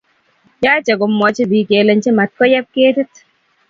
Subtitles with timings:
[0.63, 3.11] Yache komwachi pikkelejin mat koyeb ketik